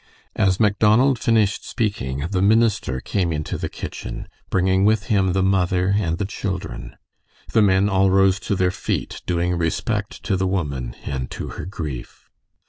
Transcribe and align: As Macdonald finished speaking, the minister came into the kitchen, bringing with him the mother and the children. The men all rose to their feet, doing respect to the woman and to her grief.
As 0.35 0.59
Macdonald 0.59 1.19
finished 1.19 1.63
speaking, 1.63 2.25
the 2.31 2.41
minister 2.41 2.99
came 3.01 3.31
into 3.31 3.55
the 3.55 3.69
kitchen, 3.69 4.27
bringing 4.49 4.83
with 4.83 5.03
him 5.13 5.33
the 5.33 5.43
mother 5.43 5.93
and 5.95 6.17
the 6.17 6.25
children. 6.25 6.97
The 7.53 7.61
men 7.61 7.87
all 7.87 8.09
rose 8.09 8.39
to 8.49 8.55
their 8.55 8.71
feet, 8.71 9.21
doing 9.27 9.55
respect 9.55 10.23
to 10.23 10.35
the 10.35 10.47
woman 10.47 10.95
and 11.05 11.29
to 11.29 11.49
her 11.49 11.65
grief. 11.67 12.31